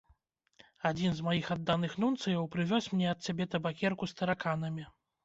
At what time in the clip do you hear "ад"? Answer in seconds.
3.13-3.19